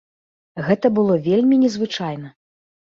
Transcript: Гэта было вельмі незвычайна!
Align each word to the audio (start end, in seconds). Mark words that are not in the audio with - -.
Гэта 0.69 0.87
было 0.97 1.19
вельмі 1.29 1.55
незвычайна! 1.67 2.37